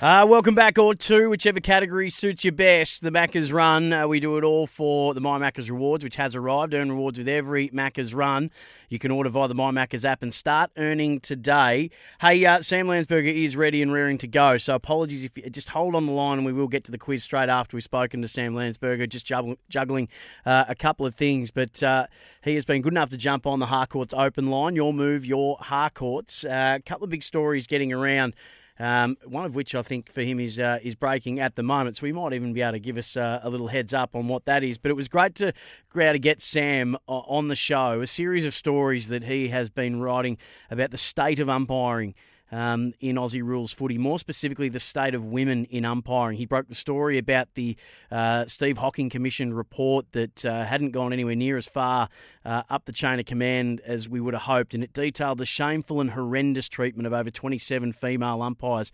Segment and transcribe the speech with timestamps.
[0.00, 3.02] Uh, welcome back, or two, whichever category suits you best.
[3.02, 6.34] The Macca's Run, uh, we do it all for the My Macca's Rewards, which has
[6.34, 6.72] arrived.
[6.72, 8.50] Earn rewards with every Macca's Run.
[8.88, 11.90] You can order via the My Macca's app and start earning today.
[12.18, 15.68] Hey, uh, Sam Landsberger is ready and rearing to go, so apologies if you just
[15.68, 18.22] hold on the line and we will get to the quiz straight after we've spoken
[18.22, 20.08] to Sam Landsberger, just juggling, juggling
[20.46, 21.50] uh, a couple of things.
[21.50, 22.06] But uh,
[22.42, 24.76] he has been good enough to jump on the Harcourts open line.
[24.76, 26.42] Your move, your Harcourts.
[26.42, 28.34] Uh, a couple of big stories getting around.
[28.80, 31.98] Um, one of which I think for him is uh, is breaking at the moment.
[31.98, 34.26] So he might even be able to give us uh, a little heads up on
[34.26, 34.78] what that is.
[34.78, 35.52] But it was great to
[35.94, 38.00] be to get Sam uh, on the show.
[38.00, 40.38] A series of stories that he has been writing
[40.70, 42.14] about the state of umpiring
[42.52, 46.36] um, in Aussie rules footy, more specifically the state of women in umpiring.
[46.36, 47.76] He broke the story about the
[48.10, 52.08] uh, Steve Hocking Commission report that uh, hadn't gone anywhere near as far
[52.44, 55.46] uh, up the chain of command as we would have hoped, and it detailed the
[55.46, 58.90] shameful and horrendous treatment of over 27 female umpires.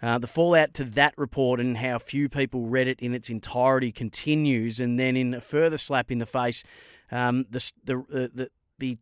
[0.00, 3.90] Uh, the fallout to that report and how few people read it in its entirety
[3.90, 6.62] continues, and then in a further slap in the face,
[7.10, 8.98] um, the, the, the, the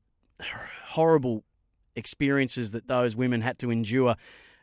[0.86, 1.44] horrible
[1.96, 4.16] experiences that those women had to endure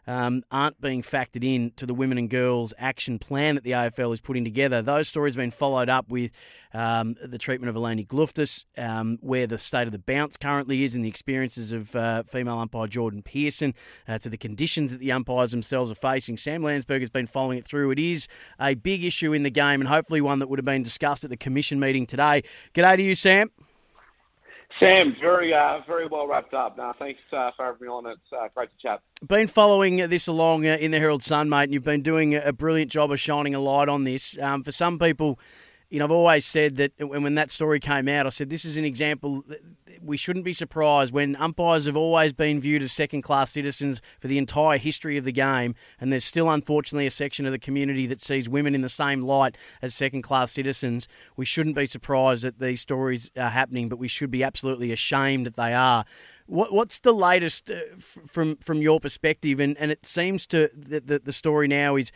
[0.07, 4.13] um, aren't being factored in to the women and girls action plan that the AFL
[4.13, 4.81] is putting together.
[4.81, 6.31] Those stories have been followed up with
[6.73, 10.95] um, the treatment of Eleni Glouftsis, um, where the state of the bounce currently is,
[10.95, 13.73] and the experiences of uh, female umpire Jordan Pearson,
[14.07, 16.37] uh, to the conditions that the umpires themselves are facing.
[16.37, 17.91] Sam Landsberg has been following it through.
[17.91, 18.27] It is
[18.59, 21.29] a big issue in the game, and hopefully one that would have been discussed at
[21.29, 22.43] the commission meeting today.
[22.73, 23.51] G'day to you, Sam.
[24.79, 26.77] Sam, very uh, very well wrapped up.
[26.77, 28.05] Now, thanks uh, for having me on.
[28.07, 29.01] It's uh, great to chat.
[29.25, 32.51] Been following this along uh, in the Herald Sun, mate, and you've been doing a
[32.51, 34.37] brilliant job of shining a light on this.
[34.39, 35.39] Um, for some people,
[35.93, 38.65] you know, I've always said that when, when that story came out, I said this
[38.65, 39.43] is an example.
[40.01, 44.27] We shouldn't be surprised when umpires have always been viewed as second class citizens for
[44.27, 48.07] the entire history of the game, and there's still, unfortunately, a section of the community
[48.07, 51.07] that sees women in the same light as second class citizens.
[51.37, 55.45] We shouldn't be surprised that these stories are happening, but we should be absolutely ashamed
[55.45, 56.05] that they are.
[56.47, 59.59] What, what's the latest uh, from from your perspective?
[59.59, 62.11] And, and it seems to that the, the story now is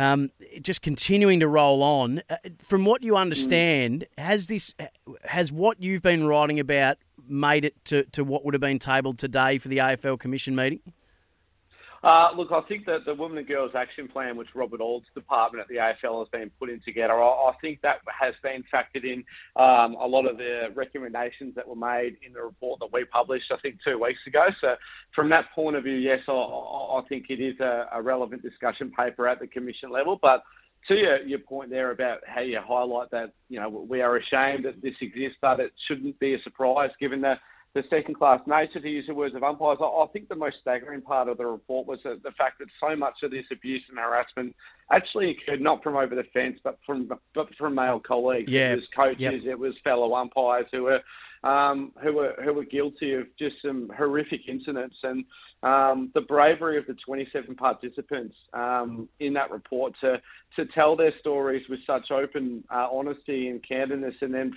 [0.00, 0.30] um,
[0.62, 2.22] just continuing to roll on.
[2.30, 4.74] Uh, from what you understand, has this
[5.24, 6.96] has what you've been writing about
[7.28, 10.80] made it to, to what would have been tabled today for the AFL Commission meeting?
[12.02, 15.60] Uh, look, I think that the Women and Girls Action Plan, which Robert Auld's department
[15.60, 19.22] at the AFL has been putting together, I, I think that has been factored in
[19.54, 23.52] um, a lot of the recommendations that were made in the report that we published,
[23.52, 24.46] I think, two weeks ago.
[24.62, 24.76] So,
[25.14, 28.90] from that point of view, yes, I, I think it is a, a relevant discussion
[28.98, 30.18] paper at the Commission level.
[30.22, 30.42] But
[30.88, 34.64] to your, your point there about how you highlight that, you know, we are ashamed
[34.64, 37.34] that this exists, but it shouldn't be a surprise given the
[37.74, 39.78] the second class nature, to use the words of umpires.
[39.80, 42.96] I, think the most staggering part of the report was the, the fact that so
[42.96, 44.56] much of this abuse and harassment
[44.90, 48.50] actually occurred not from over the fence, but from but from male colleagues.
[48.50, 48.72] Yeah.
[48.72, 49.52] It was coaches, yep.
[49.52, 51.00] it was fellow umpires who were
[51.44, 55.24] um, who were who were guilty of just some horrific incidents, and
[55.62, 60.20] um, the bravery of the 27 participants um, in that report to
[60.56, 64.52] to tell their stories with such open uh, honesty and candidness, and then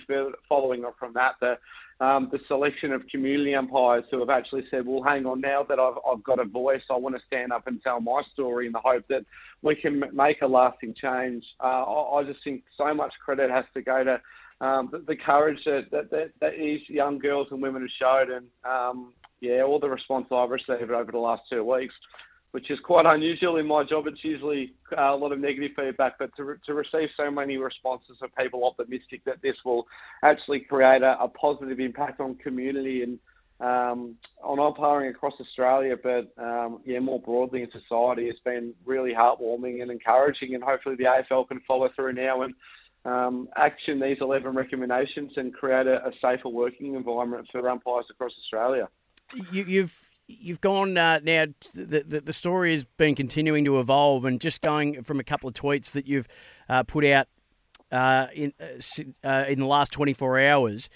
[0.48, 1.56] following up from that, the
[2.00, 5.78] um, the selection of community umpires who have actually said, well, hang on, now that
[5.78, 8.72] I've, I've got a voice, I want to stand up and tell my story in
[8.72, 9.24] the hope that
[9.62, 11.44] we can make a lasting change.
[11.62, 14.20] Uh, I, I, just think so much credit has to go to
[14.64, 18.46] um, the, the, courage that, that, that, these young girls and women have showed, and
[18.64, 19.12] um,
[19.48, 21.94] yeah, all the response I've received over the last two weeks
[22.54, 24.06] which is quite unusual in my job.
[24.06, 27.56] It's usually uh, a lot of negative feedback, but to, re- to receive so many
[27.56, 29.88] responses of people optimistic that this will
[30.22, 33.18] actually create a, a positive impact on community and
[33.58, 39.12] um, on umpiring across Australia, but um, yeah, more broadly in society, it's been really
[39.12, 42.54] heartwarming and encouraging, and hopefully the AFL can follow through now and
[43.04, 48.32] um, action these 11 recommendations and create a, a safer working environment for umpires across
[48.44, 48.88] Australia.
[49.32, 51.46] You, you've you've gone uh, now.
[51.74, 55.48] The, the, the story has been continuing to evolve, and just going from a couple
[55.48, 56.28] of tweets that you've
[56.68, 57.28] uh, put out
[57.90, 60.88] uh, in uh, uh in the last 24 hours.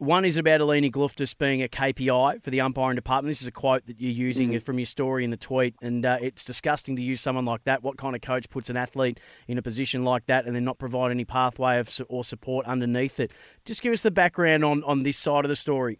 [0.00, 3.32] One is about Eleni Glouftsis being a KPI for the umpiring department.
[3.32, 4.62] This is a quote that you're using mm.
[4.62, 7.82] from your story in the tweet, and uh, it's disgusting to use someone like that.
[7.82, 9.18] What kind of coach puts an athlete
[9.48, 13.18] in a position like that and then not provide any pathway of, or support underneath
[13.18, 13.32] it?
[13.64, 15.98] Just give us the background on, on this side of the story.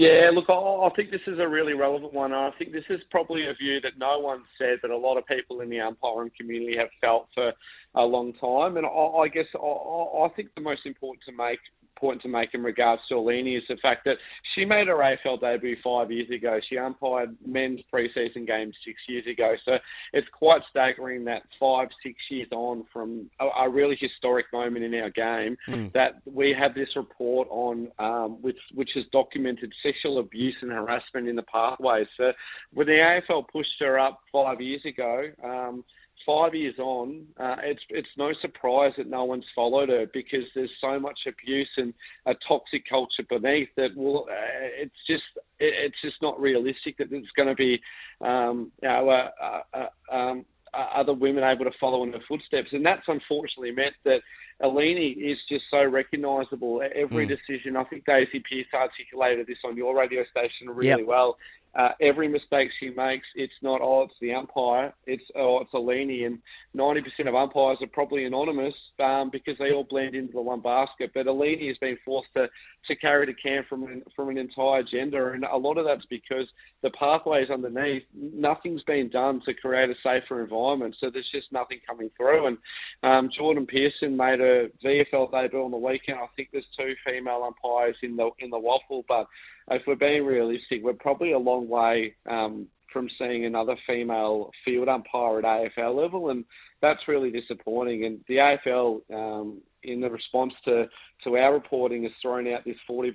[0.00, 2.32] Yeah, look, I think this is a really relevant one.
[2.32, 5.26] I think this is probably a view that no one said, but a lot of
[5.26, 7.52] people in the umpiring community have felt for
[7.94, 8.78] a long time.
[8.78, 11.58] And I, guess I, think the most important to make
[12.00, 14.16] point to make in regards to Eleni is the fact that
[14.54, 16.58] she made her AFL debut five years ago.
[16.68, 19.54] She umpired men's preseason games six years ago.
[19.64, 19.72] So
[20.12, 24.94] it's quite staggering that five, six years on from a, a really historic moment in
[24.94, 25.92] our game mm.
[25.92, 31.28] that we have this report on um, which, which has documented sexual abuse and harassment
[31.28, 32.06] in the pathways.
[32.16, 32.32] So
[32.72, 35.84] when the AFL pushed her up five years ago, um,
[36.26, 40.70] five years on, uh, it's it's no surprise that no one's followed her because there's
[40.80, 41.94] so much abuse and
[42.26, 43.90] a toxic culture beneath that.
[43.96, 44.34] Well, uh,
[44.82, 45.24] it's just
[45.58, 47.80] it, it's just not realistic that there's going to be,
[48.20, 52.68] um, you know, uh, uh, uh um, other women able to follow in her footsteps,
[52.72, 54.20] and that's unfortunately meant that
[54.62, 56.82] Eleni is just so recognisable.
[56.94, 57.28] Every mm.
[57.28, 61.06] decision, I think Daisy Pearce articulated this on your radio station really yep.
[61.06, 61.36] well.
[61.72, 66.26] Uh, every mistake she makes, it's not oh it's the umpire, it's oh it's Eleni,
[66.26, 66.40] and
[66.76, 71.12] 90% of umpires are probably anonymous um, because they all blend into the one basket.
[71.14, 72.48] But Eleni has been forced to,
[72.88, 76.04] to carry the can from an, from an entire gender, and a lot of that's
[76.06, 76.48] because
[76.82, 80.96] the pathways underneath, nothing's been done to create a safer environment.
[80.98, 82.46] So there's just nothing coming through.
[82.48, 82.58] And
[83.04, 84.49] um, Jordan Pearson made a
[84.84, 86.18] VFL debut on the weekend.
[86.18, 89.26] I think there's two female umpires in the in the WAFL, but
[89.70, 94.88] if we're being realistic, we're probably a long way um, from seeing another female field
[94.88, 96.44] umpire at AFL level, and
[96.82, 98.04] that's really disappointing.
[98.04, 100.86] And the AFL, um, in the response to,
[101.24, 103.12] to our reporting, has thrown out this 40%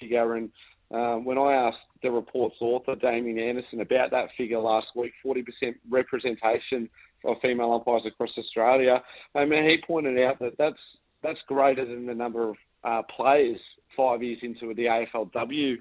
[0.00, 0.34] figure.
[0.34, 0.50] And
[0.90, 5.42] um, when I asked the report's author, Damien Anderson, about that figure last week, 40%
[5.90, 6.88] representation
[7.24, 9.02] of female umpires across Australia,
[9.34, 10.78] I mean, he pointed out that that's
[11.22, 13.58] that's greater than the number of uh, players
[13.96, 15.76] five years into the AFLW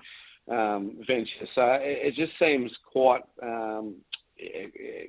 [0.49, 1.47] um, venture.
[1.55, 3.95] So it, it, just seems quite um,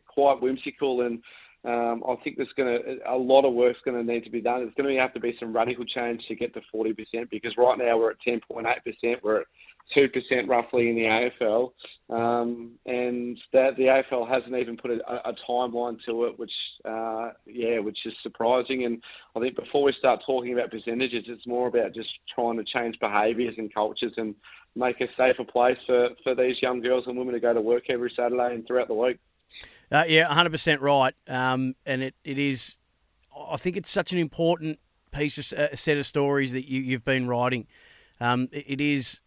[0.06, 1.22] quite whimsical, and
[1.64, 4.40] um, I think there's going to a lot of work's going to need to be
[4.40, 4.60] done.
[4.60, 6.94] There's going to have to be some radical change to get to 40%
[7.30, 9.16] because right now we're at 10.8%.
[9.22, 9.46] We're at
[9.92, 11.72] two percent roughly in the AFL,
[12.10, 16.52] um, and that the AFL hasn't even put a, a timeline to it, which
[16.84, 18.84] uh, yeah, which is surprising.
[18.84, 19.02] And
[19.36, 22.98] I think before we start talking about percentages, it's more about just trying to change
[23.00, 24.34] behaviours and cultures and
[24.76, 27.84] make a safer place for, for these young girls and women to go to work
[27.88, 29.18] every Saturday and throughout the week.
[29.90, 31.14] Uh, yeah, 100% right.
[31.28, 32.76] Um, and it, it is,
[33.48, 34.78] I think it's such an important
[35.12, 37.66] piece, of, a set of stories that you, you've been writing.
[38.20, 39.20] Um, it, it is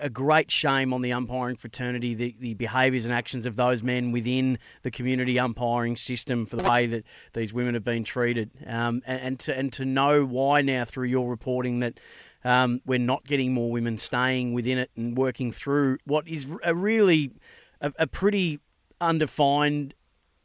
[0.00, 4.12] a great shame on the umpiring fraternity, the, the behaviours and actions of those men
[4.12, 8.50] within the community umpiring system for the way that these women have been treated.
[8.66, 12.00] Um, and, and, to, and to know why now through your reporting that
[12.44, 16.74] um, we're not getting more women staying within it and working through what is a
[16.74, 17.32] really
[17.80, 18.60] a, a pretty
[19.00, 19.94] undefined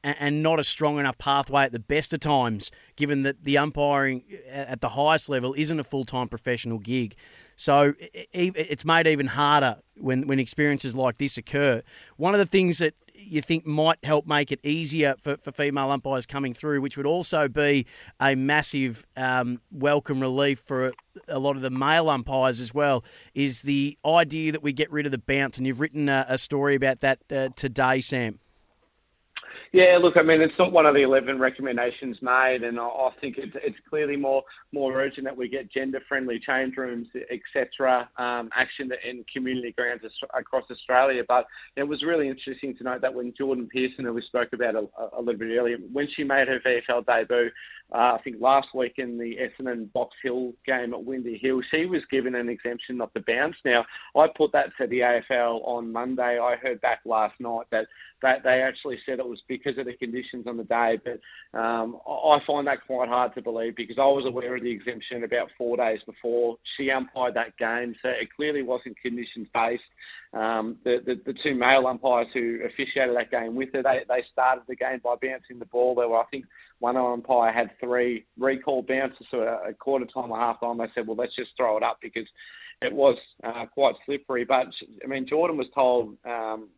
[0.04, 4.24] and not a strong enough pathway at the best of times, given that the umpiring
[4.48, 7.16] at the highest level isn't a full time professional gig.
[7.56, 7.94] So
[8.34, 11.82] it's made even harder when, when experiences like this occur.
[12.18, 15.90] One of the things that you think might help make it easier for, for female
[15.90, 17.86] umpires coming through, which would also be
[18.20, 20.94] a massive um, welcome relief for
[21.28, 25.06] a lot of the male umpires as well, is the idea that we get rid
[25.06, 25.58] of the bounce.
[25.58, 28.40] And you've written a, a story about that uh, today, Sam.
[29.76, 33.36] Yeah, look, I mean, it's not one of the 11 recommendations made, and I, think
[33.38, 34.44] it's clearly more
[34.76, 40.04] more urgent that we get gender-friendly change rooms, etc., um, action in community grounds
[40.38, 41.24] across Australia.
[41.28, 44.76] But it was really interesting to note that when Jordan Pearson, who we spoke about
[44.76, 44.86] a,
[45.18, 47.50] a little bit earlier, when she made her VFL debut,
[47.94, 51.86] uh, I think last week in the Essendon Box Hill game at Windy Hill, she
[51.86, 53.56] was given an exemption not to bounce.
[53.64, 56.40] Now, I put that to the AFL on Monday.
[56.40, 57.86] I heard back last night that,
[58.24, 62.00] that they actually said it was because of the conditions on the day, but um,
[62.08, 65.50] I find that quite hard to believe because I was aware of the exemption about
[65.58, 69.84] four days before she umpired that game, so it clearly wasn't conditions based.
[70.34, 74.24] Um, the, the, the two male umpires who officiated that game with her, they, they
[74.34, 75.94] started the game by bouncing the ball.
[75.94, 76.46] There were, I think,
[76.80, 80.80] one umpire had three recall bounces, so a, quarter time or half time.
[80.80, 82.28] They said, well, let's just throw it up because
[82.82, 84.46] it was uh, quite slippery.
[84.46, 84.68] But
[85.04, 86.18] I mean, Jordan was told.
[86.26, 86.70] Um,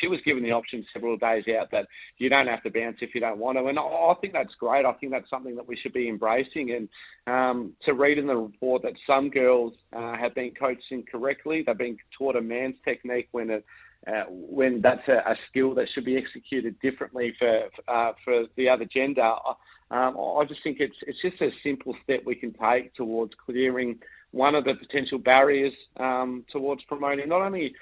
[0.00, 1.86] she was given the option several days out that
[2.18, 4.84] you don't have to bounce if you don't want to, and I think that's great.
[4.84, 6.70] I think that's something that we should be embracing.
[6.70, 6.88] And
[7.26, 11.76] um, to read in the report that some girls uh, have been coached incorrectly, they've
[11.76, 13.64] been taught a man's technique when it
[14.06, 18.68] uh, when that's a, a, skill that should be executed differently for uh, for the
[18.68, 19.32] other gender.
[19.92, 24.00] Um, I just think it's it's just a simple step we can take towards clearing
[24.32, 27.74] one of the potential barriers um, towards promoting not only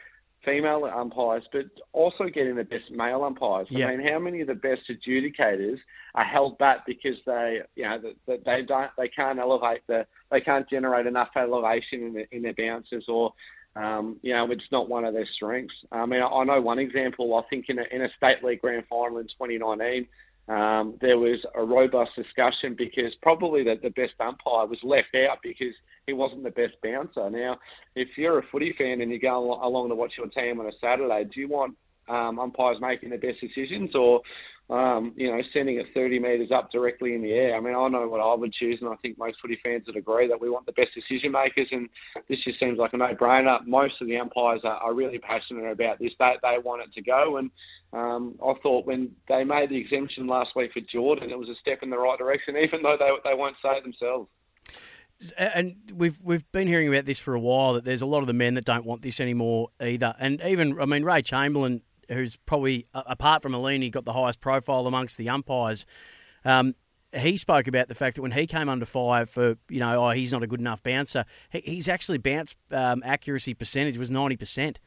[0.45, 3.67] female umpires but also getting the best male umpires.
[3.71, 3.87] Yeah.
[3.87, 5.79] I mean, how many of the best adjudicators
[6.15, 10.41] are held back because they you know that they don't they can't elevate the they
[10.41, 13.33] can't generate enough elevation in, the, in their bounces or
[13.77, 15.75] um, you know, it's not one of their strengths.
[15.93, 17.37] I mean, I know one example.
[17.37, 20.09] I think in a, in a state league grand final in 2019,
[20.51, 25.39] um, there was a robust discussion because probably the, the best umpire was left out
[25.45, 25.75] because
[26.09, 27.31] he wasn't the best bouncer.
[27.31, 27.57] Now,
[27.95, 30.73] if you're a footy fan and you go along to watch your team on a
[30.81, 31.77] Saturday, do you want
[32.09, 34.23] um, umpires making the best decisions or
[34.71, 37.57] um, you know, sending it 30 metres up directly in the air.
[37.57, 39.97] I mean, I know what I would choose, and I think most footy fans would
[39.97, 41.89] agree that we want the best decision makers, and
[42.29, 43.67] this just seems like a no-brainer.
[43.67, 46.13] Most of the umpires are, are really passionate about this.
[46.21, 47.51] They, they want it to go, and
[47.93, 51.57] um, I thought when they made the exemption last week for Jordan, it was a
[51.61, 54.29] step in the right direction, even though they, they won't say it themselves.
[55.37, 58.27] And we've we've been hearing about this for a while that there's a lot of
[58.27, 60.15] the men that don't want this anymore either.
[60.19, 64.87] And even I mean Ray Chamberlain who's probably apart from Eleni got the highest profile
[64.87, 65.87] amongst the umpires.
[66.45, 66.75] Um,
[67.13, 70.11] he spoke about the fact that when he came under fire for you know oh
[70.11, 74.37] he's not a good enough bouncer, he, he's actually bounce um, accuracy percentage was ninety
[74.37, 74.79] percent.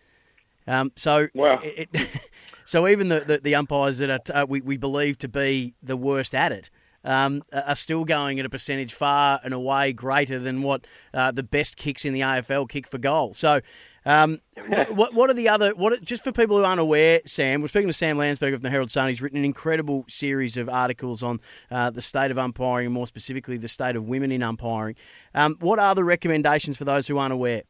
[0.66, 1.60] Um, so wow.
[1.62, 1.90] it,
[2.66, 5.98] so even the, the, the umpires that are, uh, we we believe to be the
[5.98, 6.70] worst at it.
[7.06, 11.44] Um, are still going at a percentage far and away greater than what uh, the
[11.44, 13.34] best kicks in the AFL kick for goal.
[13.34, 13.60] So
[14.06, 14.40] um,
[14.90, 17.62] what what are the other what just for people who aren't aware, Sam?
[17.62, 19.10] We're speaking to Sam Landsberg of the Herald Sun.
[19.10, 21.40] He's written an incredible series of articles on
[21.72, 24.96] uh, the state of umpiring, and more specifically, the state of women in umpiring.
[25.34, 27.64] Um, what are the recommendations for those who aren't aware?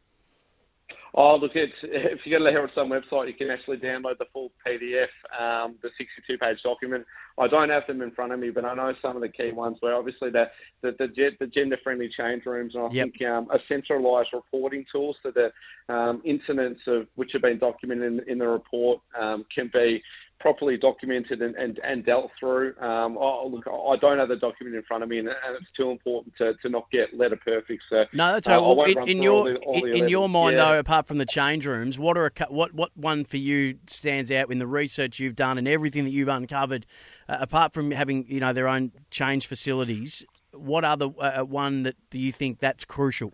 [1.15, 4.17] Oh, look, it's, if you go to the Herald Sun website, you can actually download
[4.17, 7.05] the full PDF, um, the 62 page document.
[7.37, 9.51] I don't have them in front of me, but I know some of the key
[9.51, 10.45] ones where obviously the,
[10.81, 13.09] the, the, the gender friendly change rooms, and I yep.
[13.11, 18.13] think um, a centralised reporting tool so that um, incidents of which have been documented
[18.13, 20.01] in, in the report um, can be
[20.43, 22.77] properly documented and, and, and dealt through.
[22.77, 25.71] Um, oh, look, I don't have the document in front of me, and, and it's
[25.75, 27.81] too important to, to not get letter perfect.
[27.89, 28.75] So no, that's uh, all.
[28.75, 30.65] Well, in, in your all the, all the in, your mind, yeah.
[30.65, 34.29] though, apart from the change rooms, what are a, what what one for you stands
[34.31, 36.85] out in the research you've done and everything that you've uncovered?
[37.29, 41.83] Uh, apart from having you know their own change facilities, what other uh, uh one
[41.83, 43.33] that do you think that's crucial?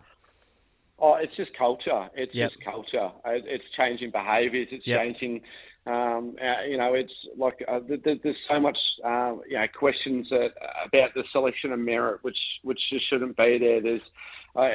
[0.99, 2.07] Oh, it's just culture.
[2.13, 2.51] It's yep.
[2.51, 3.09] just culture.
[3.25, 4.67] It's changing behaviours.
[4.69, 4.99] It's yep.
[4.99, 5.41] changing
[5.89, 10.51] um, uh, you know, it's like uh, there's so much, uh, you know, questions that,
[10.85, 13.81] about the selection of merit, which which just shouldn't be there.
[13.81, 14.01] There's
[14.55, 14.69] uh,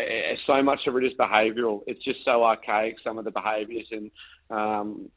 [0.46, 1.82] so much of it is behavioural.
[1.86, 2.96] It's just so archaic.
[3.04, 4.10] Some of the behaviours and
[4.50, 5.10] um,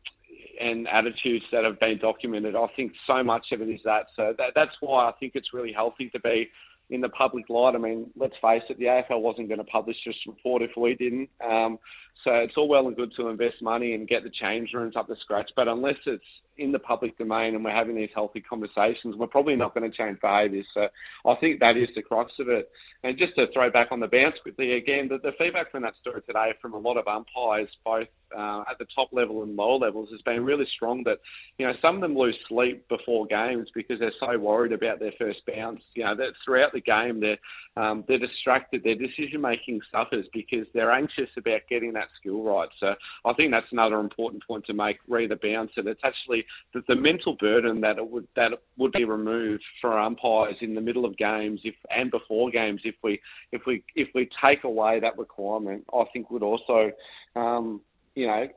[0.59, 2.55] and attitudes that have been documented.
[2.55, 4.05] I think so much of it is that.
[4.15, 6.49] So that, that's why I think it's really healthy to be
[6.89, 7.75] in the public light.
[7.75, 10.95] I mean, let's face it, the AFL wasn't going to publish this report if we
[10.95, 11.29] didn't.
[11.43, 11.79] Um,
[12.23, 15.07] so it's all well and good to invest money and get the change rooms up
[15.07, 16.23] to scratch, but unless it's
[16.57, 19.95] in the public domain and we're having these healthy conversations, we're probably not going to
[19.95, 20.65] change behaviours.
[20.73, 20.87] So
[21.25, 22.69] I think that is the crux of it.
[23.03, 25.93] And just to throw back on the bounce quickly again, the, the feedback from that
[26.01, 29.77] story today from a lot of umpires, both uh, at the top level and lower
[29.77, 31.03] levels, has been really strong.
[31.03, 31.19] That
[31.57, 35.13] you know some of them lose sleep before games because they're so worried about their
[35.17, 35.81] first bounce.
[35.95, 37.37] You know that throughout the game they're
[37.77, 38.83] um, they're distracted.
[38.83, 42.69] Their decision making suffers because they're anxious about getting that skill right.
[42.79, 44.97] So I think that's another important point to make.
[45.07, 48.93] Read the bounce, and it's actually the, the mental burden that it would that would
[48.93, 53.19] be removed for umpires in the middle of games if and before games if we
[53.51, 56.91] if we if we take away that requirement, I think would also
[57.35, 57.81] um,
[58.17, 58.47] you know,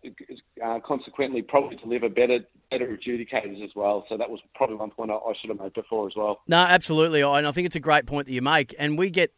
[0.64, 2.38] uh, consequently probably deliver better
[2.71, 4.07] better adjudicators as well.
[4.09, 6.40] So that was probably one point I, I should have made before as well.
[6.49, 8.75] No, absolutely, and I think it's a great point that you make.
[8.79, 9.35] And we get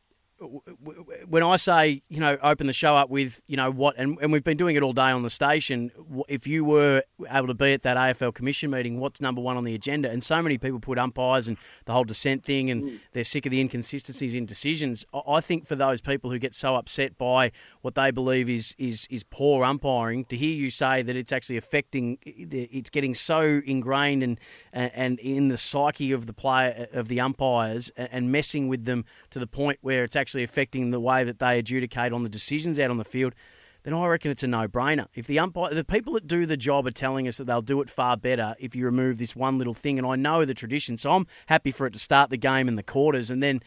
[1.28, 4.32] when I say, you know, open the show up with, you know, what, and, and
[4.32, 5.90] we've been doing it all day on the station,
[6.28, 9.64] if you were able to be at that AFL Commission meeting, what's number one on
[9.64, 10.10] the agenda?
[10.10, 13.00] And so many people put umpires and the whole dissent thing, and mm.
[13.12, 15.04] they're sick of the inconsistencies in decisions.
[15.26, 19.06] I think for those people who get so upset by what they believe is, is,
[19.10, 24.22] is poor umpiring, to hear you say that it's actually affecting, it's getting so ingrained
[24.22, 24.40] and,
[24.72, 29.38] and in the psyche of the player, of the umpires, and messing with them to
[29.38, 32.78] the point where it's actually actually affecting the way that they adjudicate on the decisions
[32.78, 33.34] out on the field.
[33.82, 35.08] then I reckon it's a no-brainer.
[35.14, 37.82] If the umpire, the people that do the job are telling us that they'll do
[37.82, 40.96] it far better if you remove this one little thing, and I know the tradition,
[40.96, 43.60] so I'm happy for it to start the game in the quarters and then,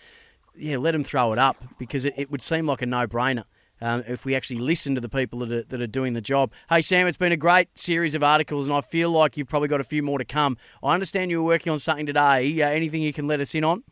[0.57, 3.43] yeah, let them throw it up because it, it would seem like a no-brainer.
[3.79, 6.51] Um, if we actually listen to the people that are, that are doing the job.
[6.69, 9.67] Hey, Sam, it's been a great series of articles, and I feel like you've probably
[9.67, 10.57] got a few more to come.
[10.81, 12.59] I understand you were working on something today.
[12.59, 13.83] Uh, anything you can let us in on?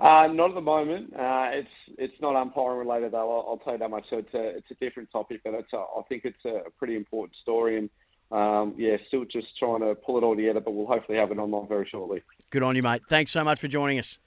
[0.00, 1.12] Uh, not at the moment.
[1.14, 3.30] Uh, it's it's not umpiring related though.
[3.30, 4.04] I'll, I'll, tell you that much.
[4.10, 6.96] So it's a it's a different topic, but it's a, I think it's a pretty
[6.96, 7.90] important story, and
[8.32, 10.60] um, yeah, still just trying to pull it all together.
[10.60, 12.22] But we'll hopefully have it online very shortly.
[12.50, 13.02] Good on you, mate.
[13.08, 14.18] Thanks so much for joining us.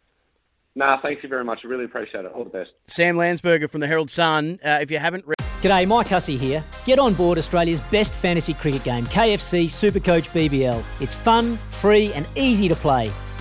[0.75, 1.61] Nah, thank you very much.
[1.63, 2.31] I really appreciate it.
[2.31, 2.69] All the best.
[2.87, 4.59] Sam Landsberger from the Herald Sun.
[4.63, 5.25] Uh, if you haven't.
[5.25, 6.63] Re- G'day, Mike Hussey here.
[6.85, 10.83] Get on board Australia's best fantasy cricket game, KFC Supercoach BBL.
[11.01, 13.11] It's fun, free, and easy to play.